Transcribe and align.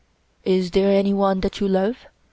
"Is 0.55 0.71
there 0.71 0.89
anyone 0.91 1.41
that 1.41 1.59
you 1.59 1.67
love? 1.67 2.07